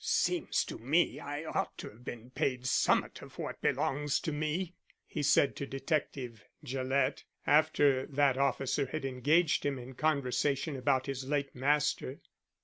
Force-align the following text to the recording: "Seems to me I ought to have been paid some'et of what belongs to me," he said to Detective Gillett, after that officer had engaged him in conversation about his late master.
"Seems 0.03 0.63
to 0.65 0.79
me 0.79 1.19
I 1.19 1.45
ought 1.45 1.77
to 1.77 1.91
have 1.91 2.03
been 2.03 2.31
paid 2.31 2.65
some'et 2.65 3.21
of 3.21 3.37
what 3.37 3.61
belongs 3.61 4.19
to 4.21 4.31
me," 4.31 4.73
he 5.05 5.21
said 5.21 5.55
to 5.57 5.67
Detective 5.67 6.43
Gillett, 6.63 7.23
after 7.45 8.07
that 8.07 8.35
officer 8.35 8.87
had 8.87 9.05
engaged 9.05 9.63
him 9.63 9.77
in 9.77 9.93
conversation 9.93 10.75
about 10.75 11.05
his 11.05 11.27
late 11.27 11.53
master. 11.53 12.19